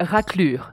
Raclure. 0.00 0.72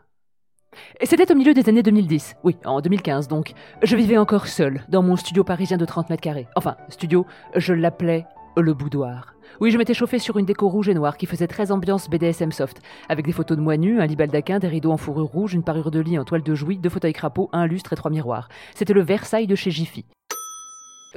C'était 1.04 1.32
au 1.32 1.36
milieu 1.36 1.54
des 1.54 1.70
années 1.70 1.84
2010. 1.84 2.36
Oui, 2.44 2.58
en 2.66 2.82
2015 2.82 3.28
donc. 3.28 3.54
Je 3.82 3.96
vivais 3.96 4.18
encore 4.18 4.48
seul, 4.48 4.84
dans 4.90 5.04
mon 5.04 5.16
studio 5.16 5.44
parisien 5.44 5.78
de 5.78 5.86
30 5.86 6.10
mètres 6.10 6.22
carrés. 6.22 6.48
Enfin, 6.56 6.76
studio, 6.90 7.26
je 7.56 7.74
l'appelais 7.74 8.26
le 8.58 8.74
boudoir. 8.74 9.36
Oui, 9.62 9.72
je 9.72 9.78
m'étais 9.78 9.94
chauffé 9.94 10.20
sur 10.20 10.38
une 10.38 10.46
déco 10.46 10.68
rouge 10.68 10.90
et 10.90 10.94
noire 10.94 11.16
qui 11.16 11.26
faisait 11.26 11.48
très 11.48 11.72
ambiance 11.72 12.10
BDSM 12.10 12.52
soft, 12.52 12.82
avec 13.08 13.26
des 13.26 13.32
photos 13.32 13.58
de 13.58 13.62
moi 13.62 13.78
nus, 13.78 14.02
un 14.02 14.06
lit 14.06 14.16
baldaquin, 14.16 14.60
des 14.60 14.68
rideaux 14.68 14.92
en 14.92 14.98
fourrure 14.98 15.28
rouge, 15.28 15.54
une 15.54 15.64
parure 15.64 15.92
de 15.92 16.00
lit 16.00 16.20
en 16.20 16.26
toile 16.26 16.44
de 16.44 16.56
jouy, 16.56 16.78
deux 16.78 16.90
fauteuils 16.90 17.14
crapauds, 17.14 17.50
un 17.54 17.68
lustre 17.68 17.94
et 17.94 17.96
trois 17.96 18.12
miroirs. 18.12 18.50
C'était 18.76 18.94
le 18.94 19.04
Versailles 19.04 19.48
de 19.48 19.56
chez 19.56 19.72
Jiffy. 19.72 20.06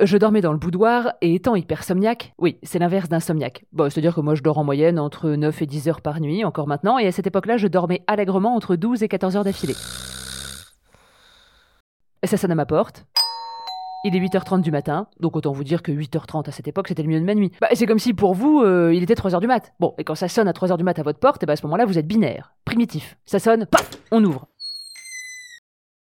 Je 0.02 0.18
dormais 0.18 0.42
dans 0.42 0.52
le 0.52 0.58
boudoir 0.58 1.14
et 1.22 1.34
étant 1.34 1.54
hypersomniaque, 1.54 2.34
oui, 2.38 2.58
c'est 2.62 2.78
l'inverse 2.78 3.08
d'un 3.08 3.20
somniaque. 3.20 3.64
Bon, 3.72 3.88
c'est-à-dire 3.88 4.14
que 4.14 4.20
moi 4.20 4.34
je 4.34 4.42
dors 4.42 4.58
en 4.58 4.64
moyenne 4.64 4.98
entre 4.98 5.30
9 5.30 5.62
et 5.62 5.66
10 5.66 5.88
heures 5.88 6.00
par 6.02 6.20
nuit, 6.20 6.44
encore 6.44 6.66
maintenant, 6.66 6.98
et 6.98 7.06
à 7.06 7.12
cette 7.12 7.26
époque-là, 7.26 7.56
je 7.56 7.66
dormais 7.66 8.02
allègrement 8.06 8.54
entre 8.54 8.76
12 8.76 9.02
et 9.02 9.08
14 9.08 9.36
heures 9.36 9.44
d'affilée. 9.44 9.74
Ça 12.24 12.36
sonne 12.36 12.50
à 12.50 12.54
ma 12.54 12.66
porte. 12.66 13.06
Il 14.04 14.14
est 14.14 14.20
8h30 14.20 14.60
du 14.60 14.70
matin, 14.70 15.08
donc 15.18 15.34
autant 15.34 15.52
vous 15.52 15.64
dire 15.64 15.82
que 15.82 15.92
8h30 15.92 16.46
à 16.48 16.52
cette 16.52 16.68
époque, 16.68 16.88
c'était 16.88 17.02
le 17.02 17.08
milieu 17.08 17.20
de 17.20 17.24
ma 17.24 17.34
nuit. 17.34 17.50
Bah, 17.62 17.68
c'est 17.72 17.86
comme 17.86 17.98
si 17.98 18.12
pour 18.12 18.34
vous, 18.34 18.60
euh, 18.60 18.92
il 18.94 19.02
était 19.02 19.14
3h 19.14 19.40
du 19.40 19.46
mat. 19.46 19.72
Bon, 19.80 19.94
et 19.96 20.04
quand 20.04 20.14
ça 20.14 20.28
sonne 20.28 20.46
à 20.46 20.52
3h 20.52 20.76
du 20.76 20.84
mat 20.84 20.98
à 20.98 21.02
votre 21.02 21.18
porte, 21.18 21.42
et 21.42 21.46
bah 21.46 21.54
à 21.54 21.56
ce 21.56 21.64
moment-là, 21.64 21.86
vous 21.86 21.98
êtes 21.98 22.06
binaire, 22.06 22.52
primitif. 22.66 23.16
Ça 23.24 23.38
sonne, 23.38 23.64
paf, 23.64 23.90
on 24.12 24.22
ouvre. 24.22 24.46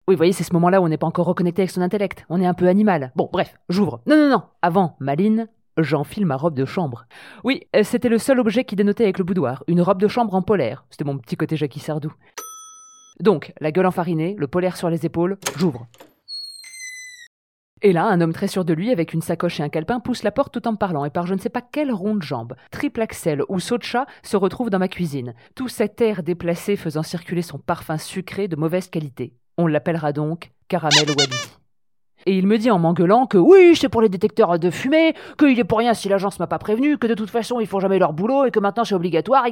Oui, 0.07 0.15
vous 0.15 0.19
voyez, 0.19 0.33
c'est 0.33 0.43
ce 0.43 0.51
moment-là 0.53 0.81
où 0.81 0.85
on 0.85 0.89
n'est 0.89 0.97
pas 0.97 1.07
encore 1.07 1.27
reconnecté 1.27 1.61
avec 1.61 1.71
son 1.71 1.81
intellect. 1.81 2.25
On 2.27 2.41
est 2.41 2.45
un 2.45 2.53
peu 2.53 2.67
animal. 2.67 3.13
Bon, 3.15 3.29
bref, 3.31 3.55
j'ouvre. 3.69 4.01
Non, 4.05 4.17
non, 4.17 4.29
non. 4.29 4.43
Avant, 4.61 4.97
Maline, 4.99 5.47
j'enfile 5.77 6.25
ma 6.25 6.35
robe 6.35 6.55
de 6.55 6.65
chambre. 6.65 7.05
Oui, 7.45 7.61
euh, 7.73 7.83
c'était 7.83 8.09
le 8.09 8.17
seul 8.17 8.41
objet 8.41 8.65
qui 8.65 8.75
dénotait 8.75 9.05
avec 9.05 9.17
le 9.17 9.23
boudoir. 9.23 9.63
Une 9.67 9.81
robe 9.81 10.01
de 10.01 10.09
chambre 10.09 10.35
en 10.35 10.41
polaire. 10.41 10.83
C'était 10.89 11.05
mon 11.05 11.17
petit 11.17 11.37
côté 11.37 11.55
Jackie 11.55 11.79
Sardou. 11.79 12.11
Donc, 13.21 13.53
la 13.61 13.71
gueule 13.71 13.85
enfarinée, 13.85 14.35
le 14.37 14.47
polaire 14.47 14.75
sur 14.75 14.89
les 14.89 15.05
épaules, 15.05 15.37
j'ouvre. 15.55 15.87
Et 17.81 17.93
là, 17.93 18.05
un 18.05 18.19
homme 18.19 18.33
très 18.33 18.47
sûr 18.47 18.65
de 18.65 18.73
lui, 18.73 18.91
avec 18.91 19.13
une 19.13 19.21
sacoche 19.21 19.61
et 19.61 19.63
un 19.63 19.69
calepin, 19.69 20.01
pousse 20.01 20.23
la 20.23 20.31
porte 20.31 20.53
tout 20.53 20.67
en 20.67 20.75
parlant, 20.75 21.05
et 21.05 21.11
par 21.11 21.27
je 21.27 21.33
ne 21.33 21.39
sais 21.39 21.49
pas 21.49 21.61
quelle 21.61 21.93
ronde 21.93 22.23
jambe, 22.23 22.55
triple 22.71 23.01
axel 23.01 23.43
ou 23.47 23.59
saut 23.59 23.77
de 23.77 23.83
chat, 23.83 24.05
se 24.21 24.35
retrouve 24.35 24.69
dans 24.69 24.79
ma 24.79 24.87
cuisine. 24.89 25.33
Tout 25.55 25.69
cet 25.69 26.01
air 26.01 26.23
déplacé 26.23 26.75
faisant 26.75 27.03
circuler 27.03 27.41
son 27.41 27.59
parfum 27.59 27.97
sucré 27.97 28.47
de 28.47 28.55
mauvaise 28.55 28.89
qualité. 28.89 29.33
On 29.57 29.67
l'appellera 29.67 30.13
donc 30.13 30.51
Caramel 30.67 31.09
Wally. 31.17 31.62
Et 32.25 32.37
il 32.37 32.47
me 32.47 32.57
dit 32.57 32.71
en 32.71 32.79
m'engueulant 32.79 33.25
que 33.25 33.37
oui, 33.37 33.75
c'est 33.75 33.89
pour 33.89 34.01
les 34.01 34.09
détecteurs 34.09 34.57
de 34.59 34.69
fumée, 34.69 35.13
qu'il 35.37 35.59
est 35.59 35.63
pour 35.63 35.79
rien 35.79 35.93
si 35.93 36.09
l'agence 36.09 36.39
m'a 36.39 36.47
pas 36.47 36.59
prévenu, 36.59 36.97
que 36.97 37.07
de 37.07 37.13
toute 37.13 37.29
façon 37.29 37.59
ils 37.59 37.67
font 37.67 37.79
jamais 37.79 37.99
leur 37.99 38.13
boulot 38.13 38.45
et 38.45 38.51
que 38.51 38.59
maintenant 38.59 38.83
c'est 38.83 38.95
obligatoire. 38.95 39.45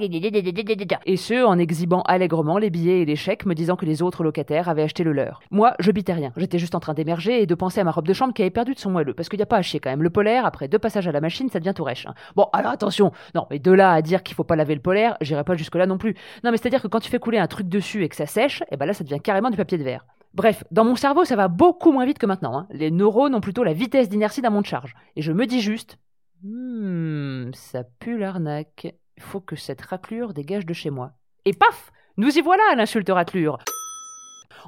Et 1.05 1.17
ce, 1.17 1.45
en 1.45 1.57
exhibant 1.57 2.01
allègrement 2.03 2.57
les 2.57 2.69
billets 2.69 3.01
et 3.01 3.05
les 3.05 3.15
chèques, 3.15 3.45
me 3.45 3.53
disant 3.53 3.75
que 3.75 3.85
les 3.85 4.01
autres 4.01 4.23
locataires 4.23 4.69
avaient 4.69 4.83
acheté 4.83 5.03
le 5.03 5.11
leur. 5.11 5.41
Moi, 5.51 5.73
je 5.79 5.91
bitais 5.91 6.13
rien. 6.13 6.31
J'étais 6.37 6.59
juste 6.59 6.75
en 6.75 6.79
train 6.79 6.93
d'émerger 6.93 7.41
et 7.41 7.45
de 7.45 7.55
penser 7.55 7.79
à 7.79 7.83
ma 7.83 7.91
robe 7.91 8.07
de 8.07 8.13
chambre 8.13 8.33
qui 8.33 8.41
avait 8.41 8.51
perdu 8.51 8.73
de 8.73 8.79
son 8.79 8.91
moelleux. 8.91 9.13
Parce 9.13 9.29
qu'il 9.29 9.37
n'y 9.37 9.43
a 9.43 9.47
pas 9.47 9.57
à 9.57 9.61
chier 9.61 9.79
quand 9.79 9.89
même. 9.89 10.03
Le 10.03 10.09
polaire, 10.09 10.45
après 10.45 10.67
deux 10.67 10.79
passages 10.79 11.07
à 11.07 11.11
la 11.11 11.21
machine, 11.21 11.49
ça 11.49 11.59
devient 11.59 11.73
tout 11.75 11.83
rêche. 11.83 12.05
hein. 12.07 12.13
Bon, 12.35 12.47
alors 12.53 12.71
attention. 12.71 13.11
Non, 13.35 13.47
mais 13.49 13.59
de 13.59 13.71
là 13.71 13.91
à 13.93 14.01
dire 14.01 14.23
qu'il 14.23 14.35
faut 14.35 14.43
pas 14.43 14.55
laver 14.55 14.75
le 14.75 14.81
polaire, 14.81 15.17
j'irai 15.21 15.43
pas 15.43 15.55
jusque 15.55 15.75
là 15.75 15.85
non 15.85 15.97
plus. 15.97 16.15
Non, 16.43 16.51
mais 16.51 16.57
c'est-à-dire 16.57 16.81
que 16.81 16.87
quand 16.87 16.99
tu 16.99 17.09
fais 17.09 17.19
couler 17.19 17.37
un 17.37 17.47
truc 17.47 17.67
dessus 17.67 18.03
et 18.03 18.09
que 18.09 18.15
ça 18.15 18.25
sèche, 18.25 18.63
et 18.71 18.77
ben 18.77 18.85
là 18.85 18.93
ça 18.93 19.03
devient 19.03 19.19
carrément 19.21 19.49
du 19.49 19.57
papier 19.57 19.77
de 19.77 19.83
verre. 19.83 20.05
Bref, 20.33 20.63
dans 20.71 20.85
mon 20.85 20.95
cerveau, 20.95 21.25
ça 21.25 21.35
va 21.35 21.47
beaucoup 21.47 21.91
moins 21.91 22.05
vite 22.05 22.19
que 22.19 22.25
maintenant. 22.25 22.57
hein. 22.57 22.67
Les 22.71 22.89
neurones 22.89 23.35
ont 23.35 23.41
plutôt 23.41 23.63
la 23.63 23.73
vitesse 23.73 24.09
d'inertie 24.09 24.41
d'un 24.41 24.49
monte 24.49 24.65
charge. 24.65 24.95
Et 25.15 25.21
je 25.21 25.31
me 25.31 25.45
dis 25.45 25.61
juste 25.61 25.97
Hmm, 26.43 27.51
ça 27.53 27.83
pue 27.99 28.17
l'arnaque. 28.17 28.95
Il 29.17 29.23
faut 29.23 29.41
que 29.41 29.55
cette 29.55 29.81
raclure 29.81 30.33
dégage 30.33 30.65
de 30.65 30.73
chez 30.73 30.89
moi. 30.89 31.11
Et 31.45 31.53
paf 31.53 31.91
Nous 32.17 32.37
y 32.37 32.41
voilà, 32.41 32.63
l'insulte 32.75 33.09
raclure 33.09 33.57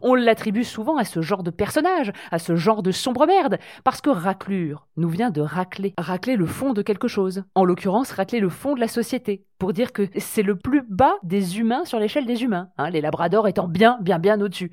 on 0.02 0.16
l'attribue 0.16 0.64
souvent 0.64 0.98
à 0.98 1.04
ce 1.04 1.22
genre 1.22 1.44
de 1.44 1.52
personnage, 1.52 2.12
à 2.32 2.40
ce 2.40 2.56
genre 2.56 2.84
de 2.84 2.92
sombre 2.92 3.28
merde, 3.28 3.60
parce 3.84 4.02
que 4.02 4.10
raclure 4.10 4.88
nous 4.98 5.10
vient 5.10 5.30
de 5.30 5.42
racler, 5.42 5.94
racler 5.98 6.36
le 6.36 6.46
fond 6.46 6.74
de 6.74 6.82
quelque 6.82 7.08
chose. 7.08 7.44
En 7.54 7.66
l'occurrence, 7.66 8.12
racler 8.12 8.40
le 8.40 8.50
fond 8.50 8.76
de 8.76 8.80
la 8.80 8.88
société, 8.88 9.46
pour 9.60 9.74
dire 9.74 9.94
que 9.94 10.10
c'est 10.18 10.42
le 10.42 10.56
plus 10.56 10.84
bas 10.88 11.16
des 11.24 11.60
humains 11.60 11.86
sur 11.86 12.00
l'échelle 12.00 12.26
des 12.26 12.44
humains, 12.44 12.70
hein, 12.78 12.90
les 12.90 13.02
labradors 13.02 13.48
étant 13.48 13.68
bien, 13.68 14.00
bien, 14.02 14.20
bien 14.20 14.40
au-dessus. 14.42 14.72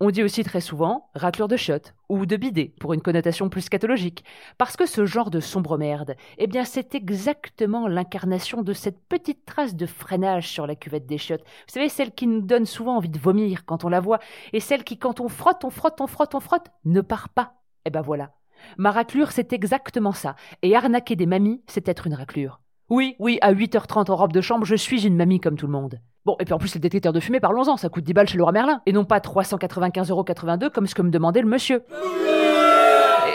On 0.00 0.10
dit 0.10 0.22
aussi 0.22 0.44
très 0.44 0.60
souvent 0.60 1.10
raclure 1.16 1.48
de 1.48 1.56
chiottes 1.56 1.94
ou 2.08 2.24
de 2.24 2.36
bidet 2.36 2.72
pour 2.78 2.94
une 2.94 3.02
connotation 3.02 3.48
plus 3.48 3.62
scatologique. 3.62 4.24
Parce 4.56 4.76
que 4.76 4.86
ce 4.86 5.06
genre 5.06 5.30
de 5.30 5.40
sombre 5.40 5.76
merde, 5.76 6.14
eh 6.38 6.46
bien 6.46 6.64
c'est 6.64 6.94
exactement 6.94 7.88
l'incarnation 7.88 8.62
de 8.62 8.72
cette 8.72 9.00
petite 9.08 9.44
trace 9.44 9.74
de 9.74 9.86
freinage 9.86 10.48
sur 10.48 10.68
la 10.68 10.76
cuvette 10.76 11.06
des 11.06 11.18
chiottes. 11.18 11.42
Vous 11.42 11.74
savez, 11.74 11.88
celle 11.88 12.12
qui 12.12 12.28
nous 12.28 12.42
donne 12.42 12.64
souvent 12.64 12.96
envie 12.96 13.08
de 13.08 13.18
vomir 13.18 13.64
quand 13.64 13.84
on 13.84 13.88
la 13.88 13.98
voit, 13.98 14.20
et 14.52 14.60
celle 14.60 14.84
qui 14.84 14.98
quand 14.98 15.18
on 15.18 15.28
frotte, 15.28 15.64
on 15.64 15.70
frotte, 15.70 16.00
on 16.00 16.06
frotte, 16.06 16.34
on 16.36 16.40
frotte, 16.40 16.68
ne 16.84 17.00
part 17.00 17.28
pas. 17.30 17.54
Eh 17.84 17.90
ben 17.90 18.02
voilà. 18.02 18.30
Ma 18.76 18.92
raclure, 18.92 19.32
c'est 19.32 19.52
exactement 19.52 20.12
ça. 20.12 20.36
Et 20.62 20.76
arnaquer 20.76 21.16
des 21.16 21.26
mamies, 21.26 21.62
c'est 21.66 21.88
être 21.88 22.06
une 22.06 22.14
raclure. 22.14 22.60
Oui, 22.88 23.16
oui, 23.18 23.38
à 23.42 23.52
8h30 23.52 24.10
en 24.10 24.16
robe 24.16 24.32
de 24.32 24.40
chambre, 24.40 24.64
je 24.64 24.76
suis 24.76 25.06
une 25.06 25.16
mamie 25.16 25.40
comme 25.40 25.56
tout 25.56 25.66
le 25.66 25.72
monde. 25.72 26.00
Bon, 26.24 26.36
et 26.40 26.44
puis 26.44 26.52
en 26.52 26.58
plus, 26.58 26.74
le 26.74 26.80
détecteur 26.80 27.12
de 27.12 27.20
fumée, 27.20 27.40
parlons-en, 27.40 27.76
ça 27.76 27.88
coûte 27.88 28.04
10 28.04 28.12
balles 28.12 28.28
chez 28.28 28.38
Laura 28.38 28.52
Merlin, 28.52 28.82
et 28.86 28.92
non 28.92 29.04
pas 29.04 29.18
395,82€ 29.18 30.70
comme 30.70 30.86
ce 30.86 30.94
que 30.94 31.02
me 31.02 31.10
demandait 31.10 31.40
le 31.40 31.48
monsieur. 31.48 31.82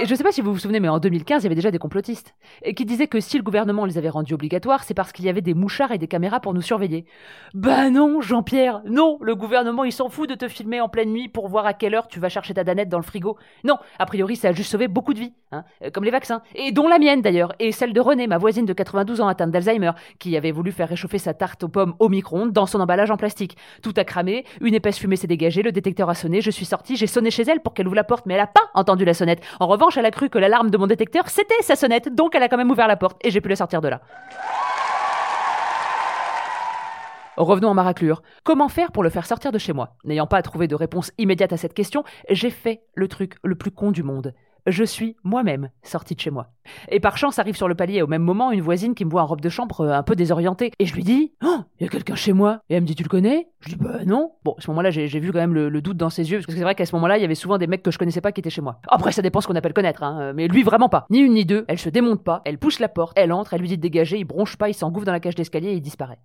Je 0.06 0.16
sais 0.16 0.24
pas 0.24 0.34
si 0.34 0.42
vous 0.42 0.52
vous 0.52 0.60
souvenez, 0.60 0.82
mais 0.82 0.90
en 0.90 1.00
2015, 1.00 1.44
il 1.44 1.46
y 1.46 1.48
avait 1.48 1.56
déjà 1.56 1.72
des 1.72 1.78
complotistes, 1.78 2.36
qui 2.76 2.84
disaient 2.84 3.08
que 3.08 3.22
si 3.22 3.38
le 3.38 3.44
gouvernement 3.44 3.86
les 3.86 3.98
avait 3.98 4.10
rendus 4.10 4.34
obligatoires, 4.34 4.84
c'est 4.84 4.94
parce 4.94 5.14
qu'il 5.14 5.24
y 5.24 5.30
avait 5.30 5.42
des 5.42 5.54
mouchards 5.54 5.94
et 5.94 5.98
des 5.98 6.08
caméras 6.08 6.42
pour 6.42 6.54
nous 6.54 6.62
surveiller. 6.62 7.06
Bah 7.54 7.90
non, 7.90 8.20
Jean-Pierre, 8.20 8.82
non, 8.86 9.18
le 9.22 9.36
gouvernement, 9.36 9.86
il 9.86 9.94
s'en 9.94 10.10
fout 10.10 10.28
de 10.28 10.36
te 10.36 10.50
filmer 10.50 10.82
en 10.82 10.90
pleine 10.90 11.12
nuit 11.12 11.30
pour 11.30 11.48
voir 11.48 11.66
à 11.66 11.74
quelle 11.74 11.96
heure 11.96 12.10
tu 12.10 12.20
vas 12.20 12.28
chercher 12.28 12.54
ta 12.54 12.66
danette 12.66 12.90
dans 12.90 12.98
le 12.98 13.04
frigo. 13.04 13.38
Non, 13.64 13.78
a 13.98 14.06
priori, 14.06 14.36
ça 14.36 14.50
a 14.50 14.52
juste 14.52 14.72
sauvé 14.72 14.90
beaucoup 14.90 15.14
de 15.14 15.20
vies, 15.20 15.34
hein, 15.54 15.64
euh, 15.84 15.90
comme 15.90 16.04
les 16.04 16.12
vaccins, 16.12 16.42
et 16.56 16.74
dont 16.74 16.90
la 16.90 17.00
mienne 17.00 17.22
d'ailleurs, 17.22 17.54
et 17.60 17.72
celle 17.72 17.94
de 17.94 18.02
Renée, 18.02 18.28
ma 18.28 18.38
voisine 18.38 18.66
de 18.66 18.74
92 18.74 19.22
ans 19.22 19.28
atteinte 19.30 19.52
d'Alzheimer, 19.52 19.92
qui 20.20 20.36
avait 20.36 20.52
voulu 20.52 20.74
faire 20.74 20.90
réchauffer 20.90 21.18
sa 21.18 21.34
tarte 21.34 21.64
aux 21.64 21.70
pommes 21.70 21.94
au 22.00 22.10
micro-ondes 22.10 22.52
dans 22.52 22.66
son 22.66 22.82
emballage 22.82 23.12
en 23.12 23.18
plastique. 23.18 23.56
Tout 23.82 23.94
a 23.96 24.04
cramé, 24.04 24.44
une 24.60 24.74
épaisse 24.74 24.98
fumée 24.98 25.16
s'est 25.16 25.28
dégagée, 25.28 25.62
le 25.62 25.72
détecteur 25.72 26.10
a 26.10 26.16
sonné, 26.16 26.42
je 26.42 26.52
suis 26.52 26.66
sortie, 26.66 26.98
j'ai 26.98 27.08
sonné 27.08 27.32
chez 27.32 27.44
elle 27.44 27.62
pour 27.62 27.74
qu'elle 27.74 27.88
ouvre 27.88 27.96
la 27.96 28.04
porte, 28.04 28.26
mais 28.26 28.34
elle 28.34 28.42
a 28.42 28.48
pas 28.48 28.70
entendu 28.74 29.06
la 29.06 29.14
sonnette. 29.14 29.42
En 29.60 29.68
revanche, 29.68 29.93
elle 29.98 30.06
a 30.06 30.12
cru 30.12 30.30
que 30.30 30.38
l'alarme 30.38 30.70
de 30.70 30.78
mon 30.78 30.88
détecteur, 30.88 31.30
c'était 31.30 31.62
sa 31.62 31.76
sonnette, 31.76 32.14
donc 32.14 32.36
elle 32.36 32.44
a 32.44 32.50
quand 32.50 32.58
même 32.58 32.72
ouvert 32.72 32.88
la 32.88 32.98
porte, 32.98 33.18
et 33.26 33.32
j'ai 33.32 33.42
pu 33.42 33.50
la 33.50 33.56
sortir 33.56 33.82
de 33.82 33.88
là. 33.88 34.02
Revenons 37.36 37.72
à 37.72 37.74
ma 37.74 37.84
raclure. 37.84 38.22
Comment 38.44 38.70
faire 38.70 38.92
pour 38.92 39.02
le 39.02 39.10
faire 39.10 39.26
sortir 39.26 39.52
de 39.52 39.58
chez 39.58 39.74
moi? 39.74 39.96
N'ayant 40.04 40.28
pas 40.28 40.42
trouvé 40.44 40.68
de 40.68 40.76
réponse 40.76 41.12
immédiate 41.18 41.52
à 41.52 41.58
cette 41.58 41.74
question, 41.74 42.04
j'ai 42.30 42.52
fait 42.52 42.84
le 42.94 43.08
truc 43.08 43.36
le 43.44 43.56
plus 43.56 43.72
con 43.72 43.92
du 43.92 44.04
monde. 44.04 44.34
Je 44.66 44.84
suis 44.84 45.16
moi-même 45.24 45.70
sortie 45.82 46.16
de 46.16 46.20
chez 46.20 46.32
moi. 46.32 46.48
Et 46.90 47.00
par 47.00 47.18
chance 47.18 47.40
arrive 47.40 47.56
sur 47.56 47.68
le 47.68 47.76
palier 47.76 48.02
au 48.02 48.08
même 48.08 48.22
moment 48.22 48.52
une 48.52 48.62
voisine 48.62 48.96
qui 48.96 49.06
me 49.06 49.10
voit 49.10 49.22
en 49.22 49.26
robe 49.26 49.42
de 49.42 49.50
chambre 49.50 49.82
euh, 49.82 49.94
un 49.94 50.04
peu 50.04 50.16
désorientée. 50.16 50.72
Et 50.80 50.86
je 50.86 50.96
lui 50.96 51.04
dis 51.04 51.34
Oh, 51.44 51.60
il 51.80 51.84
y 51.84 51.88
a 51.88 51.90
quelqu'un 51.90 52.16
chez 52.16 52.34
moi. 52.34 52.62
Et 52.70 52.76
elle 52.76 52.82
me 52.82 52.88
dit 52.88 52.96
Tu 52.96 53.04
le 53.04 53.10
connais? 53.10 53.50
Je 53.60 53.70
dis 53.70 53.76
Bah 53.76 54.06
non. 54.06 54.32
Bon, 54.44 54.56
à 54.58 54.62
ce 54.62 54.70
moment-là, 54.72 54.92
j'ai 54.92 55.08
vu 55.08 55.32
quand 55.32 55.40
même 55.40 55.54
le, 55.54 55.82
doute 55.82 55.98
dans 55.98 56.10
ses 56.10 56.32
yeux, 56.32 56.38
parce 56.38 56.46
que 56.46 56.54
c'est 56.54 56.62
vrai 56.62 56.76
qu'à 56.76 56.86
ce 56.86 56.96
moment-là, 56.96 57.18
il 57.18 57.22
y 57.22 57.26
avait 57.26 57.36
souvent 57.36 57.58
des 57.58 57.68
mecs 57.68 57.84
que 57.84 57.92
je 57.92 57.98
connaissais 57.98 58.22
pas 58.22 58.32
qui 58.32 58.40
étaient 58.40 58.50
chez 58.50 58.62
moi. 58.62 58.80
Après, 58.88 59.12
ça 59.12 59.22
dépend 59.22 59.42
ce 59.42 59.48
qu'on 59.48 59.56
appelle 59.56 59.74
connaître, 59.74 60.04
hein, 60.04 60.32
mais 60.34 60.48
lui 60.48 60.64
vraiment 60.64 60.90
pas. 60.90 61.06
Ni 61.10 61.20
une 61.20 61.34
ni 61.34 61.46
deux, 61.46 61.66
elle 61.68 61.80
se 61.80 61.90
démonte 61.90 62.24
pas, 62.24 62.42
elle 62.46 62.58
pousse 62.58 62.80
la 62.80 62.88
porte, 62.88 63.14
elle 63.18 63.34
entre, 63.34 63.54
elle 63.54 63.62
lui 63.62 63.68
dit 63.68 63.78
de 63.78 63.82
dégager, 63.82 64.18
il 64.18 64.24
bronche 64.24 64.56
pas, 64.56 64.70
il 64.70 64.74
s'engouffre 64.74 65.06
dans 65.06 65.12
la 65.12 65.20
cage 65.20 65.36
d'escalier 65.36 65.70
et 65.70 65.76
il 65.76 65.82
disparaît. 65.82 66.20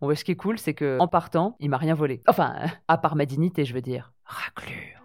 Bon, 0.00 0.14
ce 0.14 0.24
qui 0.24 0.32
est 0.32 0.36
cool, 0.36 0.58
c'est 0.58 0.74
que 0.74 0.98
en 1.00 1.08
partant, 1.08 1.56
il 1.58 1.70
m'a 1.70 1.76
rien 1.76 1.94
volé. 1.94 2.22
Enfin, 2.28 2.54
à 2.88 2.98
part 2.98 3.16
ma 3.16 3.26
dignité, 3.26 3.64
je 3.64 3.74
veux 3.74 3.82
dire. 3.82 4.12
Raclure. 4.24 4.98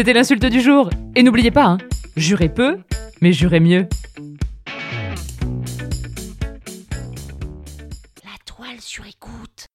C'était 0.00 0.14
l'insulte 0.14 0.46
du 0.46 0.62
jour. 0.62 0.88
Et 1.14 1.22
n'oubliez 1.22 1.50
pas, 1.50 1.66
hein, 1.66 1.78
jurez 2.16 2.48
peu, 2.48 2.78
mais 3.20 3.34
jurez 3.34 3.60
mieux. 3.60 3.86
La 8.24 8.38
toile 8.46 8.80
sur 8.80 9.04
écoute. 9.04 9.66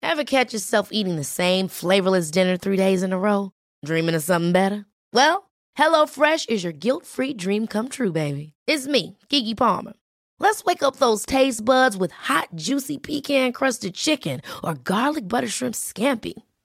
Ever 0.00 0.24
catch 0.24 0.52
yourself 0.52 0.90
eating 0.92 1.16
the 1.16 1.24
same 1.24 1.66
flavorless 1.66 2.30
dinner 2.30 2.56
three 2.56 2.76
days 2.76 3.02
in 3.02 3.12
a 3.12 3.18
row? 3.18 3.50
Dreaming 3.84 4.14
of 4.14 4.22
something 4.22 4.52
better? 4.52 4.86
Well, 5.12 5.50
HelloFresh 5.76 6.48
is 6.48 6.62
your 6.62 6.72
guilt-free 6.72 7.34
dream 7.34 7.66
come 7.66 7.88
true, 7.88 8.12
baby. 8.12 8.52
It's 8.68 8.86
me, 8.86 9.18
Kiki 9.28 9.56
Palmer. 9.56 9.94
Let's 10.38 10.64
wake 10.64 10.84
up 10.84 10.96
those 10.96 11.26
taste 11.26 11.64
buds 11.64 11.96
with 11.96 12.12
hot, 12.12 12.50
juicy 12.54 12.98
pecan 12.98 13.50
crusted 13.50 13.94
chicken 13.94 14.40
or 14.62 14.74
garlic 14.74 15.26
butter 15.26 15.48
shrimp 15.48 15.74
scampi. 15.74 16.34